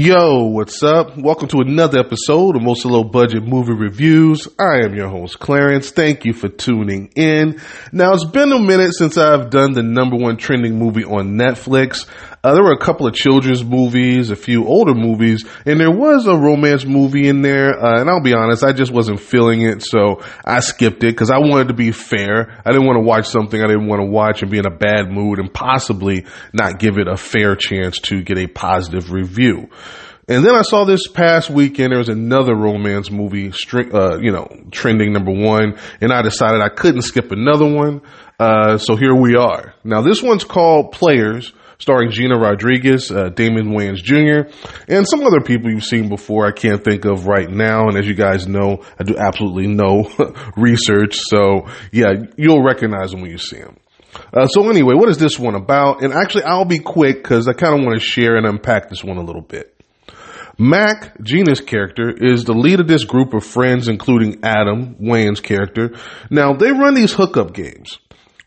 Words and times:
Yo, 0.00 0.44
what's 0.44 0.80
up? 0.84 1.18
Welcome 1.18 1.48
to 1.48 1.58
another 1.58 1.98
episode 1.98 2.54
of 2.54 2.62
Most 2.62 2.84
Low 2.84 3.02
Budget 3.02 3.42
Movie 3.42 3.72
Reviews. 3.72 4.46
I 4.56 4.84
am 4.84 4.94
your 4.94 5.08
host, 5.08 5.40
Clarence. 5.40 5.90
Thank 5.90 6.24
you 6.24 6.32
for 6.32 6.48
tuning 6.48 7.10
in. 7.16 7.60
Now, 7.90 8.12
it's 8.12 8.24
been 8.24 8.52
a 8.52 8.60
minute 8.60 8.94
since 8.94 9.18
I've 9.18 9.50
done 9.50 9.72
the 9.72 9.82
number 9.82 10.14
one 10.14 10.36
trending 10.36 10.78
movie 10.78 11.02
on 11.02 11.30
Netflix. 11.30 12.06
Uh, 12.44 12.54
there 12.54 12.62
were 12.62 12.72
a 12.72 12.78
couple 12.78 13.08
of 13.08 13.14
children's 13.14 13.64
movies, 13.64 14.30
a 14.30 14.36
few 14.36 14.64
older 14.68 14.94
movies, 14.94 15.44
and 15.66 15.80
there 15.80 15.90
was 15.90 16.28
a 16.28 16.36
romance 16.36 16.84
movie 16.84 17.26
in 17.26 17.42
there. 17.42 17.70
Uh, 17.70 18.00
and 18.00 18.08
I'll 18.08 18.22
be 18.22 18.34
honest, 18.34 18.62
I 18.62 18.72
just 18.72 18.92
wasn't 18.92 19.18
feeling 19.18 19.62
it, 19.62 19.82
so 19.82 20.22
I 20.44 20.60
skipped 20.60 21.02
it 21.02 21.10
because 21.10 21.32
I 21.32 21.38
wanted 21.38 21.68
to 21.68 21.74
be 21.74 21.90
fair. 21.90 22.62
I 22.64 22.70
didn't 22.70 22.86
want 22.86 22.98
to 22.98 23.04
watch 23.04 23.26
something 23.26 23.60
I 23.60 23.66
didn't 23.66 23.88
want 23.88 24.00
to 24.00 24.06
watch 24.06 24.42
and 24.42 24.50
be 24.52 24.58
in 24.58 24.66
a 24.66 24.76
bad 24.76 25.10
mood 25.10 25.40
and 25.40 25.52
possibly 25.52 26.26
not 26.52 26.78
give 26.78 26.98
it 26.98 27.08
a 27.08 27.16
fair 27.16 27.56
chance 27.56 27.98
to 28.02 28.22
get 28.22 28.38
a 28.38 28.46
positive 28.46 29.10
review. 29.10 29.68
And 30.28 30.44
then 30.44 30.54
I 30.54 30.60
saw 30.60 30.84
this 30.84 31.08
past 31.08 31.48
weekend 31.48 31.92
there 31.92 31.98
was 31.98 32.10
another 32.10 32.54
romance 32.54 33.10
movie, 33.10 33.50
uh, 33.50 34.18
you 34.18 34.30
know, 34.30 34.46
trending 34.70 35.14
number 35.14 35.32
one, 35.32 35.78
and 36.02 36.12
I 36.12 36.20
decided 36.20 36.60
I 36.60 36.68
couldn't 36.68 37.02
skip 37.02 37.32
another 37.32 37.64
one. 37.64 38.02
Uh, 38.38 38.76
so 38.76 38.94
here 38.94 39.14
we 39.14 39.36
are. 39.36 39.74
Now 39.84 40.02
this 40.02 40.22
one's 40.22 40.44
called 40.44 40.92
Players 40.92 41.52
starring 41.78 42.10
Gina 42.10 42.36
Rodriguez, 42.36 43.10
uh, 43.10 43.30
Damon 43.30 43.70
Wayans 43.70 44.02
Jr., 44.02 44.52
and 44.88 45.06
some 45.08 45.22
other 45.24 45.40
people 45.40 45.70
you've 45.70 45.84
seen 45.84 46.08
before 46.08 46.46
I 46.46 46.52
can't 46.52 46.82
think 46.82 47.04
of 47.04 47.26
right 47.26 47.48
now. 47.48 47.88
And 47.88 47.96
as 47.96 48.06
you 48.06 48.14
guys 48.14 48.46
know, 48.46 48.84
I 48.98 49.04
do 49.04 49.16
absolutely 49.16 49.68
no 49.68 50.10
research. 50.56 51.16
So 51.16 51.68
yeah, 51.92 52.12
you'll 52.36 52.62
recognize 52.62 53.12
them 53.12 53.22
when 53.22 53.30
you 53.30 53.38
see 53.38 53.60
them. 53.60 53.76
Uh, 54.32 54.46
so 54.46 54.68
anyway, 54.68 54.94
what 54.94 55.08
is 55.08 55.18
this 55.18 55.38
one 55.38 55.54
about? 55.54 56.02
And 56.02 56.12
actually, 56.12 56.44
I'll 56.44 56.64
be 56.64 56.80
quick 56.80 57.22
because 57.22 57.46
I 57.46 57.52
kind 57.52 57.78
of 57.78 57.86
want 57.86 58.00
to 58.00 58.04
share 58.04 58.36
and 58.36 58.46
unpack 58.46 58.88
this 58.88 59.04
one 59.04 59.16
a 59.16 59.22
little 59.22 59.42
bit. 59.42 59.77
Mac, 60.58 61.22
Gina's 61.22 61.60
character, 61.60 62.10
is 62.10 62.44
the 62.44 62.52
lead 62.52 62.80
of 62.80 62.88
this 62.88 63.04
group 63.04 63.32
of 63.32 63.44
friends, 63.44 63.86
including 63.86 64.40
Adam, 64.42 64.96
Wayans' 64.96 65.40
character. 65.40 65.92
Now, 66.30 66.54
they 66.54 66.72
run 66.72 66.94
these 66.94 67.12
hookup 67.12 67.54
games. 67.54 67.98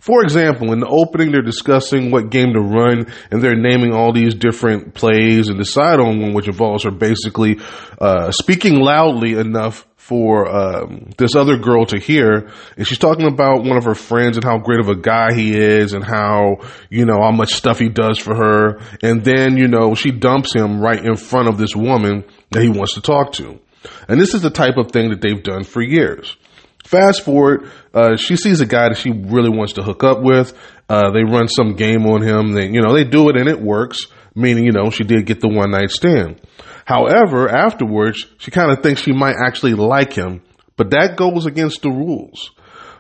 For 0.02 0.24
example, 0.24 0.74
in 0.74 0.80
the 0.80 0.88
opening, 0.88 1.32
they're 1.32 1.44
discussing 1.44 2.10
what 2.10 2.32
game 2.32 2.54
to 2.54 2.60
run 2.60 3.06
and 3.30 3.42
they're 3.42 3.56
naming 3.56 3.94
all 3.94 4.12
these 4.12 4.34
different 4.34 4.96
plays 4.96 5.48
and 5.48 5.60
decide 5.60 6.00
on 6.00 6.20
one, 6.20 6.34
which 6.34 6.48
involves 6.48 6.84
her 6.84 6.92
basically 6.92 7.60
uh, 8.00 8.32
speaking 8.32 8.80
loudly 8.80 9.34
enough 9.34 9.86
for 10.02 10.50
um, 10.50 11.12
this 11.18 11.36
other 11.36 11.58
girl 11.58 11.86
to 11.86 12.00
hear. 12.00 12.50
And 12.76 12.88
she's 12.88 12.98
talking 12.98 13.28
about 13.28 13.64
one 13.64 13.78
of 13.78 13.86
her 13.86 13.94
friends 13.94 14.36
and 14.36 14.44
how 14.44 14.58
great 14.58 14.80
of 14.80 14.90
a 14.90 14.96
guy 14.96 15.34
he 15.34 15.56
is 15.56 15.94
and 15.94 16.04
how, 16.04 16.58
you 16.90 17.06
know, 17.06 17.22
how 17.22 17.32
much 17.32 17.54
stuff 17.54 17.78
he 17.78 17.88
does 17.88 18.18
for 18.18 18.36
her. 18.36 18.82
And 19.04 19.24
then, 19.24 19.58
you 19.58 19.68
know, 19.68 19.94
she 19.94 20.12
dumps 20.12 20.54
him 20.54 20.82
right 20.82 21.02
in 21.04 21.16
front 21.16 21.50
of 21.50 21.58
this 21.58 21.76
woman 21.76 22.26
that 22.50 22.64
he 22.64 22.70
wants 22.70 22.96
to 22.96 23.02
talk 23.02 23.34
to. 23.34 23.60
And 24.08 24.20
this 24.20 24.34
is 24.34 24.42
the 24.42 24.50
type 24.50 24.78
of 24.78 24.92
thing 24.92 25.12
that 25.12 25.22
they've 25.22 25.42
done 25.42 25.64
for 25.64 25.82
years. 25.82 26.36
Fast 26.84 27.24
forward, 27.24 27.72
uh, 27.94 28.18
she 28.18 28.36
sees 28.36 28.60
a 28.60 28.66
guy 28.66 28.90
that 28.90 28.98
she 28.98 29.12
really 29.12 29.50
wants 29.50 29.74
to 29.74 29.84
hook 29.84 30.04
up 30.04 30.22
with. 30.22 30.58
Uh, 30.90 31.12
they 31.12 31.24
run 31.24 31.48
some 31.48 31.76
game 31.76 32.06
on 32.08 32.22
him. 32.22 32.54
They, 32.54 32.66
you 32.66 32.82
know, 32.82 32.94
they 32.94 33.04
do 33.04 33.30
it 33.30 33.38
and 33.38 33.48
it 33.48 33.62
works, 33.62 34.08
meaning, 34.36 34.66
you 34.66 34.72
know, 34.72 34.90
she 34.90 35.04
did 35.04 35.26
get 35.26 35.42
the 35.42 35.48
one 35.48 35.72
night 35.72 35.90
stand. 35.90 36.42
However, 36.86 37.50
afterwards, 37.50 38.26
she 38.38 38.52
kind 38.52 38.72
of 38.72 38.84
thinks 38.84 39.02
she 39.02 39.14
might 39.14 39.36
actually 39.46 39.74
like 39.74 40.14
him, 40.14 40.42
but 40.78 40.92
that 40.92 41.16
goes 41.16 41.46
against 41.46 41.82
the 41.82 41.90
rules. 41.90 42.52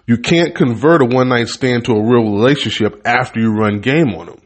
You 0.07 0.17
can't 0.17 0.55
convert 0.55 1.01
a 1.01 1.05
one 1.05 1.29
night 1.29 1.47
stand 1.47 1.85
to 1.85 1.93
a 1.93 2.03
real 2.03 2.31
relationship 2.31 3.01
after 3.05 3.39
you 3.39 3.53
run 3.53 3.81
game 3.81 4.13
on 4.15 4.29
him. 4.29 4.41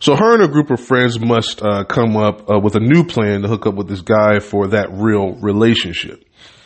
So 0.00 0.16
her 0.16 0.34
and 0.34 0.42
a 0.42 0.48
group 0.48 0.70
of 0.70 0.80
friends 0.80 1.20
must 1.20 1.62
uh, 1.62 1.84
come 1.84 2.16
up 2.16 2.50
uh, 2.50 2.58
with 2.58 2.74
a 2.74 2.80
new 2.80 3.04
plan 3.04 3.42
to 3.42 3.48
hook 3.48 3.66
up 3.66 3.74
with 3.74 3.88
this 3.88 4.00
guy 4.00 4.38
for 4.38 4.68
that 4.68 4.88
real 4.92 5.34
relationship. 5.34 6.24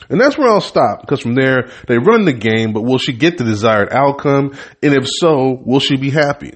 And 0.08 0.20
that's 0.20 0.38
where 0.38 0.48
I'll 0.48 0.60
stop 0.60 1.00
because 1.00 1.20
from 1.20 1.34
there 1.34 1.70
they 1.88 1.98
run 1.98 2.24
the 2.24 2.32
game, 2.32 2.72
but 2.72 2.82
will 2.82 2.98
she 2.98 3.12
get 3.12 3.38
the 3.38 3.44
desired 3.44 3.92
outcome? 3.92 4.56
And 4.82 4.94
if 4.94 5.08
so, 5.08 5.58
will 5.64 5.80
she 5.80 5.96
be 5.96 6.10
happy? 6.10 6.52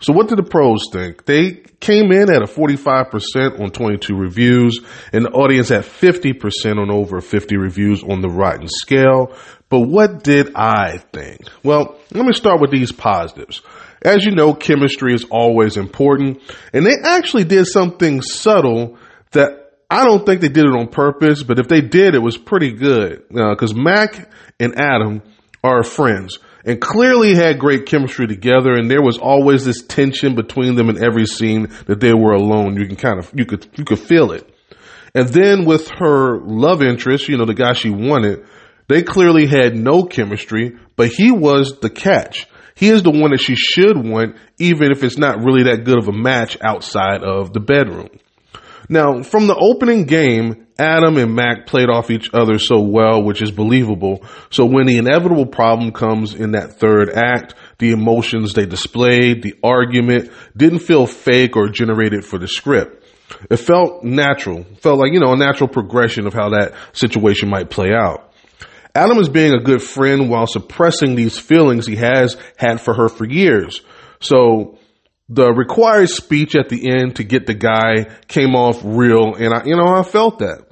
So 0.00 0.12
what 0.12 0.28
did 0.28 0.38
the 0.38 0.42
pros 0.42 0.88
think? 0.92 1.24
They 1.24 1.62
came 1.80 2.12
in 2.12 2.32
at 2.32 2.42
a 2.42 2.46
45% 2.46 3.60
on 3.60 3.70
22 3.70 4.14
reviews 4.14 4.80
and 5.12 5.24
the 5.24 5.30
audience 5.30 5.70
at 5.70 5.84
50% 5.84 6.78
on 6.78 6.90
over 6.90 7.20
50 7.20 7.56
reviews 7.56 8.02
on 8.02 8.20
the 8.20 8.28
rotten 8.28 8.68
scale. 8.68 9.36
But 9.68 9.80
what 9.80 10.22
did 10.22 10.54
I 10.54 10.98
think? 10.98 11.42
Well, 11.62 11.98
let 12.12 12.26
me 12.26 12.32
start 12.32 12.60
with 12.60 12.70
these 12.70 12.92
positives. 12.92 13.62
As 14.02 14.24
you 14.24 14.32
know, 14.32 14.52
chemistry 14.52 15.14
is 15.14 15.24
always 15.30 15.76
important 15.76 16.42
and 16.72 16.84
they 16.84 16.96
actually 17.02 17.44
did 17.44 17.66
something 17.66 18.20
subtle 18.20 18.98
that 19.30 19.64
I 19.90 20.04
don't 20.04 20.26
think 20.26 20.40
they 20.40 20.48
did 20.48 20.64
it 20.64 20.74
on 20.74 20.88
purpose, 20.88 21.42
but 21.42 21.58
if 21.58 21.68
they 21.68 21.80
did, 21.80 22.14
it 22.14 22.22
was 22.22 22.36
pretty 22.36 22.72
good. 22.72 23.28
Because 23.28 23.72
uh, 23.72 23.76
Mac 23.76 24.30
and 24.58 24.78
Adam 24.78 25.22
are 25.62 25.82
friends 25.82 26.38
and 26.64 26.80
clearly 26.80 27.34
had 27.34 27.58
great 27.58 27.86
chemistry 27.86 28.26
together. 28.26 28.72
And 28.72 28.90
there 28.90 29.02
was 29.02 29.18
always 29.18 29.64
this 29.64 29.82
tension 29.82 30.34
between 30.34 30.76
them 30.76 30.88
in 30.88 31.02
every 31.02 31.26
scene 31.26 31.68
that 31.86 32.00
they 32.00 32.14
were 32.14 32.32
alone. 32.32 32.76
You 32.76 32.86
can 32.86 32.96
kind 32.96 33.18
of, 33.18 33.30
you 33.34 33.44
could, 33.44 33.66
you 33.76 33.84
could 33.84 33.98
feel 33.98 34.32
it. 34.32 34.48
And 35.14 35.28
then 35.28 35.64
with 35.64 35.90
her 35.98 36.40
love 36.40 36.82
interest, 36.82 37.28
you 37.28 37.36
know, 37.36 37.44
the 37.44 37.54
guy 37.54 37.72
she 37.72 37.90
wanted, 37.90 38.44
they 38.88 39.02
clearly 39.02 39.46
had 39.46 39.76
no 39.76 40.04
chemistry, 40.04 40.76
but 40.96 41.08
he 41.08 41.30
was 41.30 41.78
the 41.80 41.90
catch. 41.90 42.46
He 42.74 42.88
is 42.88 43.02
the 43.02 43.10
one 43.10 43.30
that 43.30 43.40
she 43.40 43.54
should 43.54 43.96
want, 43.96 44.36
even 44.58 44.90
if 44.90 45.04
it's 45.04 45.16
not 45.16 45.44
really 45.44 45.64
that 45.64 45.84
good 45.84 45.98
of 45.98 46.08
a 46.08 46.12
match 46.12 46.58
outside 46.60 47.22
of 47.22 47.52
the 47.52 47.60
bedroom. 47.60 48.08
Now, 48.88 49.22
from 49.22 49.46
the 49.46 49.56
opening 49.56 50.04
game, 50.04 50.63
Adam 50.78 51.16
and 51.18 51.34
Mac 51.34 51.66
played 51.66 51.88
off 51.88 52.10
each 52.10 52.30
other 52.34 52.58
so 52.58 52.80
well, 52.80 53.22
which 53.22 53.40
is 53.40 53.52
believable. 53.52 54.24
So 54.50 54.66
when 54.66 54.86
the 54.86 54.98
inevitable 54.98 55.46
problem 55.46 55.92
comes 55.92 56.34
in 56.34 56.52
that 56.52 56.80
third 56.80 57.10
act, 57.10 57.54
the 57.78 57.92
emotions 57.92 58.54
they 58.54 58.66
displayed, 58.66 59.42
the 59.42 59.54
argument 59.62 60.32
didn't 60.56 60.80
feel 60.80 61.06
fake 61.06 61.56
or 61.56 61.68
generated 61.68 62.24
for 62.24 62.38
the 62.38 62.48
script. 62.48 63.04
It 63.50 63.56
felt 63.56 64.02
natural, 64.02 64.64
felt 64.80 64.98
like, 64.98 65.12
you 65.12 65.20
know, 65.20 65.32
a 65.32 65.36
natural 65.36 65.68
progression 65.68 66.26
of 66.26 66.34
how 66.34 66.50
that 66.50 66.74
situation 66.92 67.48
might 67.48 67.70
play 67.70 67.92
out. 67.92 68.32
Adam 68.96 69.18
is 69.18 69.28
being 69.28 69.54
a 69.54 69.62
good 69.62 69.82
friend 69.82 70.28
while 70.28 70.46
suppressing 70.46 71.14
these 71.14 71.38
feelings 71.38 71.86
he 71.86 71.96
has 71.96 72.36
had 72.56 72.80
for 72.80 72.94
her 72.94 73.08
for 73.08 73.24
years. 73.24 73.80
So 74.20 74.78
the 75.28 75.52
required 75.52 76.10
speech 76.10 76.54
at 76.54 76.68
the 76.68 76.90
end 76.90 77.16
to 77.16 77.24
get 77.24 77.46
the 77.46 77.54
guy 77.54 78.14
came 78.28 78.54
off 78.54 78.80
real 78.84 79.34
and 79.34 79.54
I, 79.54 79.64
you 79.64 79.76
know, 79.76 79.88
I 79.88 80.02
felt 80.02 80.40
that. 80.40 80.63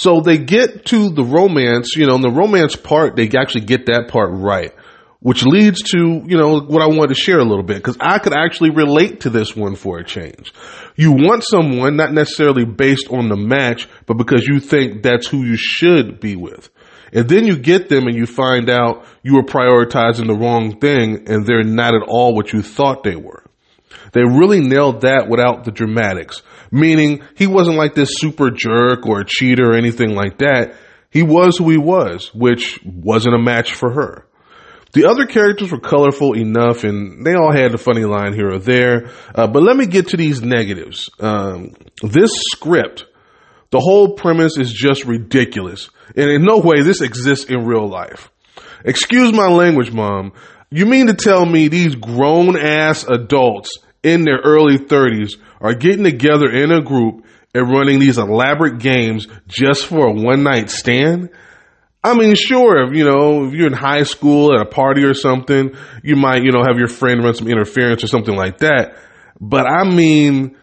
So 0.00 0.22
they 0.22 0.38
get 0.38 0.86
to 0.86 1.10
the 1.10 1.22
romance, 1.22 1.94
you 1.94 2.06
know, 2.06 2.14
in 2.14 2.22
the 2.22 2.30
romance 2.30 2.74
part, 2.74 3.16
they 3.16 3.28
actually 3.36 3.66
get 3.66 3.84
that 3.84 4.08
part 4.08 4.30
right, 4.32 4.72
which 5.18 5.44
leads 5.44 5.82
to, 5.90 5.98
you 6.26 6.38
know, 6.38 6.58
what 6.58 6.80
I 6.80 6.86
wanted 6.86 7.08
to 7.08 7.20
share 7.20 7.38
a 7.38 7.44
little 7.44 7.62
bit 7.62 7.76
because 7.76 7.98
I 8.00 8.18
could 8.18 8.32
actually 8.32 8.70
relate 8.70 9.20
to 9.20 9.28
this 9.28 9.54
one 9.54 9.76
for 9.76 9.98
a 9.98 10.04
change. 10.04 10.54
You 10.96 11.12
want 11.12 11.44
someone 11.44 11.96
not 11.96 12.14
necessarily 12.14 12.64
based 12.64 13.08
on 13.10 13.28
the 13.28 13.36
match, 13.36 13.90
but 14.06 14.14
because 14.14 14.46
you 14.46 14.58
think 14.58 15.02
that's 15.02 15.26
who 15.26 15.44
you 15.44 15.58
should 15.58 16.18
be 16.18 16.34
with. 16.34 16.70
And 17.12 17.28
then 17.28 17.46
you 17.46 17.58
get 17.58 17.90
them 17.90 18.06
and 18.06 18.16
you 18.16 18.24
find 18.24 18.70
out 18.70 19.04
you 19.22 19.34
were 19.34 19.42
prioritizing 19.42 20.28
the 20.28 20.38
wrong 20.38 20.80
thing 20.80 21.28
and 21.28 21.44
they're 21.44 21.62
not 21.62 21.94
at 21.94 22.08
all 22.08 22.34
what 22.34 22.54
you 22.54 22.62
thought 22.62 23.02
they 23.04 23.16
were. 23.16 23.44
They 24.12 24.22
really 24.22 24.60
nailed 24.60 25.02
that 25.02 25.28
without 25.28 25.64
the 25.64 25.70
dramatics, 25.70 26.42
meaning 26.70 27.22
he 27.36 27.46
wasn't 27.46 27.76
like 27.76 27.94
this 27.94 28.16
super 28.18 28.50
jerk 28.50 29.06
or 29.06 29.20
a 29.20 29.26
cheater 29.26 29.70
or 29.70 29.76
anything 29.76 30.14
like 30.14 30.38
that. 30.38 30.74
He 31.10 31.22
was 31.22 31.58
who 31.58 31.70
he 31.70 31.78
was, 31.78 32.32
which 32.34 32.80
wasn't 32.84 33.34
a 33.34 33.38
match 33.38 33.74
for 33.74 33.92
her. 33.92 34.26
The 34.92 35.04
other 35.04 35.26
characters 35.26 35.70
were 35.70 35.80
colorful 35.80 36.36
enough 36.36 36.82
and 36.82 37.24
they 37.24 37.34
all 37.34 37.52
had 37.52 37.74
a 37.74 37.78
funny 37.78 38.04
line 38.04 38.32
here 38.32 38.50
or 38.50 38.58
there. 38.58 39.10
Uh, 39.34 39.46
but 39.46 39.62
let 39.62 39.76
me 39.76 39.86
get 39.86 40.08
to 40.08 40.16
these 40.16 40.42
negatives. 40.42 41.08
Um, 41.20 41.74
this 42.02 42.32
script, 42.52 43.06
the 43.70 43.78
whole 43.78 44.14
premise 44.14 44.56
is 44.56 44.72
just 44.72 45.04
ridiculous. 45.04 45.90
And 46.16 46.28
in 46.28 46.42
no 46.42 46.58
way 46.58 46.82
this 46.82 47.02
exists 47.02 47.48
in 47.48 47.66
real 47.66 47.88
life. 47.88 48.30
Excuse 48.84 49.32
my 49.32 49.48
language, 49.48 49.92
mom. 49.92 50.32
You 50.70 50.86
mean 50.86 51.06
to 51.06 51.14
tell 51.14 51.44
me 51.44 51.68
these 51.68 51.94
grown 51.94 52.56
ass 52.56 53.04
adults 53.04 53.78
in 54.02 54.24
their 54.24 54.40
early 54.42 54.78
30s 54.78 55.32
are 55.60 55.74
getting 55.74 56.04
together 56.04 56.50
in 56.50 56.72
a 56.72 56.82
group 56.82 57.24
and 57.54 57.70
running 57.70 57.98
these 57.98 58.18
elaborate 58.18 58.78
games 58.78 59.26
just 59.46 59.86
for 59.86 60.06
a 60.06 60.12
one 60.12 60.42
night 60.42 60.70
stand? 60.70 61.30
I 62.02 62.14
mean, 62.14 62.34
sure, 62.34 62.82
if, 62.84 62.96
you 62.96 63.04
know, 63.04 63.44
if 63.44 63.52
you're 63.52 63.66
in 63.66 63.74
high 63.74 64.04
school 64.04 64.54
at 64.54 64.66
a 64.66 64.70
party 64.70 65.04
or 65.04 65.12
something, 65.12 65.76
you 66.02 66.16
might, 66.16 66.42
you 66.42 66.50
know, 66.50 66.62
have 66.66 66.78
your 66.78 66.88
friend 66.88 67.22
run 67.22 67.34
some 67.34 67.48
interference 67.48 68.02
or 68.02 68.06
something 68.06 68.34
like 68.34 68.58
that. 68.58 68.96
But 69.38 69.66
I 69.66 69.84
mean, 69.84 70.56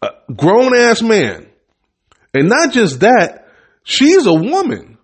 a 0.00 0.10
grown 0.34 0.74
ass 0.74 1.02
man. 1.02 1.48
And 2.32 2.48
not 2.48 2.72
just 2.72 3.00
that, 3.00 3.48
she's 3.84 4.26
a 4.26 4.32
woman. 4.32 4.96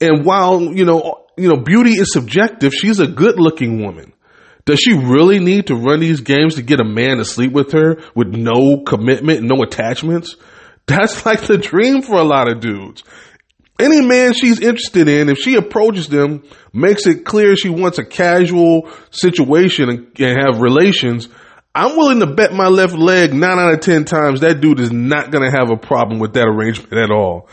And 0.00 0.24
while, 0.24 0.60
you 0.62 0.84
know, 0.84 1.26
you 1.36 1.48
know, 1.48 1.56
beauty 1.56 1.92
is 1.92 2.12
subjective, 2.12 2.72
she's 2.74 2.98
a 2.98 3.06
good 3.06 3.38
looking 3.38 3.84
woman. 3.84 4.12
Does 4.68 4.80
she 4.80 4.92
really 4.92 5.38
need 5.38 5.68
to 5.68 5.74
run 5.74 6.00
these 6.00 6.20
games 6.20 6.56
to 6.56 6.62
get 6.62 6.78
a 6.78 6.84
man 6.84 7.16
to 7.16 7.24
sleep 7.24 7.52
with 7.52 7.72
her 7.72 8.02
with 8.14 8.34
no 8.34 8.82
commitment, 8.84 9.40
no 9.40 9.62
attachments? 9.62 10.36
That's 10.84 11.24
like 11.26 11.40
the 11.40 11.56
dream 11.56 12.02
for 12.02 12.16
a 12.16 12.22
lot 12.22 12.52
of 12.52 12.60
dudes. 12.60 13.02
Any 13.80 14.02
man 14.02 14.34
she's 14.34 14.60
interested 14.60 15.08
in, 15.08 15.30
if 15.30 15.38
she 15.38 15.54
approaches 15.54 16.08
them, 16.08 16.42
makes 16.74 17.06
it 17.06 17.24
clear 17.24 17.56
she 17.56 17.70
wants 17.70 17.96
a 17.96 18.04
casual 18.04 18.90
situation 19.10 19.88
and, 19.88 20.18
have 20.18 20.60
relations, 20.60 21.28
I'm 21.74 21.96
willing 21.96 22.20
to 22.20 22.26
bet 22.26 22.52
my 22.52 22.68
left 22.68 22.92
leg 22.92 23.32
nine 23.32 23.58
out 23.58 23.72
of 23.72 23.80
10 23.80 24.04
times 24.04 24.40
that 24.40 24.60
dude 24.60 24.80
is 24.80 24.92
not 24.92 25.30
going 25.30 25.50
to 25.50 25.58
have 25.58 25.70
a 25.70 25.78
problem 25.78 26.18
with 26.18 26.34
that 26.34 26.46
arrangement 26.46 26.92
at 26.92 27.10
all. 27.10 27.48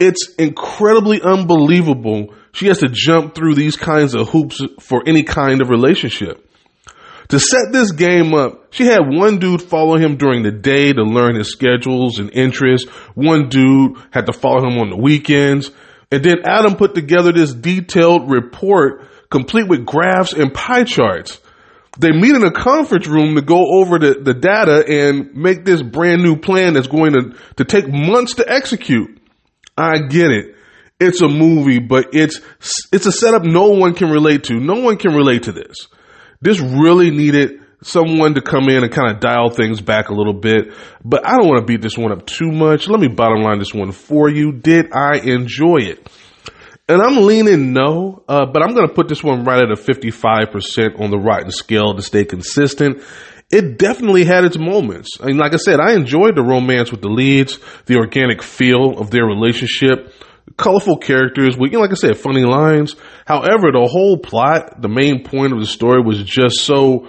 It's 0.00 0.34
incredibly 0.38 1.20
unbelievable. 1.20 2.34
She 2.52 2.66
has 2.66 2.78
to 2.78 2.88
jump 2.88 3.34
through 3.34 3.54
these 3.54 3.76
kinds 3.76 4.14
of 4.14 4.28
hoops 4.28 4.60
for 4.80 5.02
any 5.06 5.22
kind 5.22 5.62
of 5.62 5.70
relationship. 5.70 6.48
To 7.28 7.38
set 7.38 7.72
this 7.72 7.92
game 7.92 8.34
up, 8.34 8.74
she 8.74 8.84
had 8.84 9.00
one 9.06 9.38
dude 9.38 9.62
follow 9.62 9.96
him 9.96 10.16
during 10.16 10.42
the 10.42 10.50
day 10.50 10.92
to 10.92 11.02
learn 11.02 11.36
his 11.36 11.50
schedules 11.50 12.18
and 12.18 12.30
interests. 12.30 12.88
One 13.14 13.48
dude 13.48 13.96
had 14.10 14.26
to 14.26 14.34
follow 14.34 14.68
him 14.68 14.78
on 14.78 14.90
the 14.90 14.96
weekends. 14.96 15.70
And 16.10 16.22
then 16.22 16.42
Adam 16.44 16.76
put 16.76 16.94
together 16.94 17.32
this 17.32 17.54
detailed 17.54 18.30
report 18.30 19.08
complete 19.30 19.66
with 19.66 19.86
graphs 19.86 20.34
and 20.34 20.52
pie 20.52 20.84
charts. 20.84 21.40
They 21.98 22.10
meet 22.10 22.34
in 22.34 22.44
a 22.44 22.52
conference 22.52 23.06
room 23.06 23.34
to 23.34 23.42
go 23.42 23.80
over 23.80 23.98
the, 23.98 24.20
the 24.22 24.34
data 24.34 24.84
and 24.86 25.34
make 25.34 25.64
this 25.64 25.82
brand 25.82 26.22
new 26.22 26.36
plan 26.36 26.74
that's 26.74 26.86
going 26.86 27.12
to, 27.12 27.36
to 27.56 27.64
take 27.64 27.88
months 27.88 28.34
to 28.34 28.50
execute. 28.50 29.20
I 29.76 30.00
get 30.00 30.30
it. 30.30 30.56
It's 31.04 31.20
a 31.20 31.28
movie, 31.28 31.80
but 31.80 32.10
it's, 32.12 32.40
it's 32.92 33.06
a 33.06 33.12
setup 33.12 33.42
no 33.42 33.70
one 33.70 33.94
can 33.94 34.08
relate 34.08 34.44
to. 34.44 34.54
No 34.54 34.80
one 34.80 34.96
can 34.96 35.12
relate 35.12 35.44
to 35.44 35.52
this. 35.52 35.88
This 36.40 36.60
really 36.60 37.10
needed 37.10 37.60
someone 37.82 38.34
to 38.34 38.40
come 38.40 38.68
in 38.68 38.84
and 38.84 38.92
kind 38.92 39.12
of 39.12 39.20
dial 39.20 39.50
things 39.50 39.80
back 39.80 40.10
a 40.10 40.14
little 40.14 40.32
bit. 40.32 40.72
But 41.04 41.26
I 41.26 41.36
don't 41.36 41.48
want 41.48 41.58
to 41.58 41.66
beat 41.66 41.82
this 41.82 41.98
one 41.98 42.12
up 42.12 42.24
too 42.24 42.52
much. 42.52 42.88
Let 42.88 43.00
me 43.00 43.08
bottom 43.08 43.42
line 43.42 43.58
this 43.58 43.74
one 43.74 43.90
for 43.90 44.28
you. 44.28 44.52
Did 44.52 44.92
I 44.92 45.18
enjoy 45.18 45.78
it? 45.78 46.08
And 46.88 47.02
I'm 47.02 47.24
leaning 47.24 47.72
no, 47.72 48.22
uh, 48.28 48.46
but 48.46 48.62
I'm 48.62 48.74
going 48.74 48.86
to 48.86 48.94
put 48.94 49.08
this 49.08 49.24
one 49.24 49.44
right 49.44 49.62
at 49.62 49.70
a 49.70 49.76
55% 49.76 51.00
on 51.00 51.10
the 51.10 51.18
rotten 51.18 51.50
scale 51.50 51.94
to 51.96 52.02
stay 52.02 52.24
consistent. 52.24 53.02
It 53.50 53.78
definitely 53.78 54.24
had 54.24 54.44
its 54.44 54.58
moments. 54.58 55.18
I 55.20 55.26
mean, 55.26 55.36
like 55.38 55.52
I 55.52 55.56
said, 55.56 55.80
I 55.80 55.94
enjoyed 55.94 56.36
the 56.36 56.42
romance 56.42 56.90
with 56.90 57.02
the 57.02 57.08
leads, 57.08 57.58
the 57.86 57.96
organic 57.96 58.42
feel 58.42 58.98
of 58.98 59.10
their 59.10 59.24
relationship, 59.24 60.12
colorful 60.56 60.98
characters 60.98 61.56
with, 61.56 61.72
you 61.72 61.80
like 61.80 61.90
I 61.90 61.94
said, 61.94 62.16
funny 62.16 62.44
lines. 62.44 62.96
However, 63.26 63.72
the 63.72 63.88
whole 63.90 64.18
plot, 64.18 64.80
the 64.80 64.88
main 64.88 65.24
point 65.24 65.52
of 65.52 65.60
the 65.60 65.66
story 65.66 66.02
was 66.02 66.22
just 66.22 66.60
so 66.60 67.08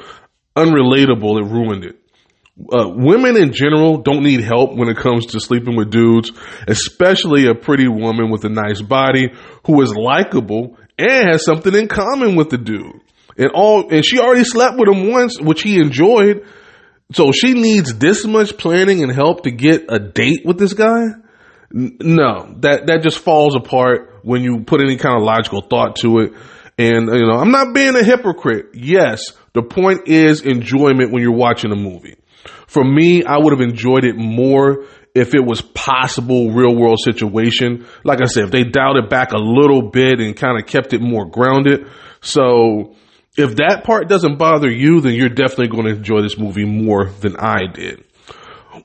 unrelatable, 0.55 1.39
it 1.39 1.51
ruined 1.51 1.85
it. 1.85 1.99
Uh, 2.71 2.87
women 2.87 3.35
in 3.35 3.51
general 3.51 3.97
don't 3.97 4.23
need 4.23 4.41
help 4.41 4.75
when 4.75 4.87
it 4.87 4.97
comes 4.97 5.25
to 5.25 5.39
sleeping 5.39 5.75
with 5.75 5.89
dudes, 5.89 6.31
especially 6.67 7.47
a 7.47 7.55
pretty 7.55 7.87
woman 7.87 8.29
with 8.29 8.45
a 8.45 8.49
nice 8.49 8.79
body 8.79 9.33
who 9.65 9.81
is 9.81 9.93
likable 9.95 10.77
and 10.99 11.31
has 11.31 11.43
something 11.43 11.73
in 11.73 11.87
common 11.87 12.35
with 12.35 12.51
the 12.51 12.57
dude. 12.59 13.01
And 13.37 13.49
all, 13.55 13.89
and 13.91 14.05
she 14.05 14.19
already 14.19 14.43
slept 14.43 14.77
with 14.77 14.87
him 14.87 15.09
once, 15.09 15.41
which 15.41 15.63
he 15.63 15.79
enjoyed. 15.79 16.45
So 17.13 17.31
she 17.31 17.53
needs 17.53 17.95
this 17.95 18.25
much 18.25 18.55
planning 18.57 19.01
and 19.01 19.11
help 19.11 19.43
to 19.43 19.51
get 19.51 19.85
a 19.89 19.97
date 19.97 20.45
with 20.45 20.59
this 20.59 20.73
guy. 20.73 21.01
No, 21.73 22.53
that, 22.59 22.85
that 22.85 23.01
just 23.01 23.17
falls 23.17 23.55
apart 23.55 24.19
when 24.21 24.43
you 24.43 24.63
put 24.63 24.79
any 24.79 24.95
kind 24.95 25.17
of 25.17 25.23
logical 25.23 25.61
thought 25.61 25.95
to 25.97 26.19
it. 26.19 26.33
And, 26.77 27.07
you 27.07 27.25
know, 27.25 27.39
I'm 27.39 27.51
not 27.51 27.73
being 27.73 27.95
a 27.95 28.03
hypocrite. 28.03 28.67
Yes, 28.73 29.33
the 29.53 29.63
point 29.63 30.07
is 30.07 30.41
enjoyment 30.41 31.11
when 31.11 31.23
you're 31.23 31.31
watching 31.31 31.71
a 31.71 31.75
movie. 31.75 32.15
For 32.67 32.83
me, 32.83 33.23
I 33.23 33.37
would 33.37 33.53
have 33.53 33.61
enjoyed 33.61 34.03
it 34.03 34.15
more 34.15 34.85
if 35.15 35.35
it 35.35 35.45
was 35.45 35.61
possible 35.61 36.51
real 36.51 36.75
world 36.75 36.99
situation. 37.03 37.85
Like 38.03 38.21
I 38.21 38.25
said, 38.25 38.45
if 38.45 38.51
they 38.51 38.63
dialed 38.63 38.97
it 38.97 39.09
back 39.09 39.31
a 39.31 39.37
little 39.37 39.89
bit 39.89 40.19
and 40.19 40.35
kind 40.35 40.59
of 40.59 40.67
kept 40.67 40.93
it 40.93 41.01
more 41.01 41.25
grounded. 41.25 41.87
So 42.21 42.95
if 43.37 43.55
that 43.57 43.83
part 43.83 44.09
doesn't 44.09 44.37
bother 44.37 44.69
you, 44.69 45.01
then 45.01 45.13
you're 45.13 45.29
definitely 45.29 45.69
going 45.69 45.85
to 45.85 45.97
enjoy 45.97 46.21
this 46.21 46.37
movie 46.37 46.65
more 46.65 47.09
than 47.21 47.35
I 47.37 47.65
did. 47.71 48.03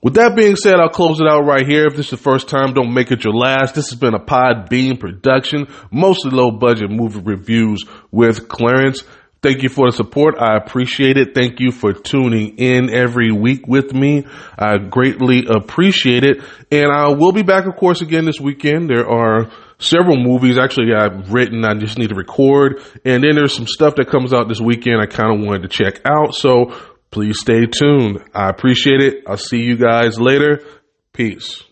With 0.03 0.15
that 0.15 0.37
being 0.37 0.57
said, 0.57 0.77
I'll 0.77 0.89
close 0.89 1.21
it 1.21 1.27
out 1.27 1.45
right 1.45 1.67
here. 1.67 1.87
If 1.87 1.97
this 1.97 2.07
is 2.07 2.11
the 2.11 2.17
first 2.17 2.49
time, 2.49 2.75
don't 2.75 2.93
make 2.93 3.11
it 3.11 3.25
your 3.25 3.35
last. 3.35 3.75
This 3.75 3.91
has 3.91 3.99
been 3.99 4.15
a 4.15 4.21
Podbean 4.21 5.01
production, 5.01 5.67
mostly 5.91 6.31
low 6.31 6.51
budget 6.51 6.91
movie 6.91 7.21
reviews 7.21 7.85
with 8.11 8.49
Clarence. 8.49 9.03
Thank 9.41 9.63
you 9.63 9.69
for 9.69 9.89
the 9.89 9.97
support. 9.97 10.35
I 10.37 10.57
appreciate 10.57 11.17
it. 11.17 11.33
Thank 11.33 11.61
you 11.61 11.71
for 11.71 11.93
tuning 11.93 12.59
in 12.59 12.93
every 12.93 13.31
week 13.31 13.69
with 13.69 13.95
me. 13.95 14.27
I 14.59 14.79
greatly 14.79 15.47
appreciate 15.49 16.25
it. 16.25 16.43
And 16.73 16.91
I 16.91 17.09
will 17.11 17.31
be 17.31 17.43
back, 17.43 17.67
of 17.67 17.77
course, 17.77 18.01
again 18.01 18.25
this 18.25 18.41
weekend. 18.41 18.91
There 18.91 19.09
are 19.09 19.53
several 19.79 20.17
movies 20.17 20.59
actually 20.59 20.93
I've 20.93 21.33
written. 21.33 21.65
I 21.65 21.75
just 21.75 21.99
need 21.99 22.09
to 22.09 22.17
record. 22.17 22.83
And 23.05 23.23
then 23.23 23.37
there's 23.37 23.55
some 23.55 23.69
stuff 23.69 23.95
that 23.95 24.11
comes 24.11 24.33
out 24.33 24.49
this 24.49 24.61
weekend 24.61 25.01
I 25.01 25.07
kind 25.07 25.33
of 25.33 25.47
wanted 25.47 25.63
to 25.63 25.69
check 25.69 26.01
out. 26.05 26.35
So 26.35 26.75
please 27.11 27.39
stay 27.41 27.67
tuned. 27.67 28.23
I 28.35 28.49
appreciate 28.49 29.01
it. 29.01 29.25
I'll 29.27 29.37
see 29.37 29.61
you 29.63 29.77
guys 29.77 30.19
later. 30.21 30.63
Peace. 31.13 31.63